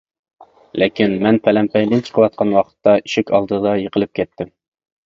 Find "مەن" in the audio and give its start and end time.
1.25-1.37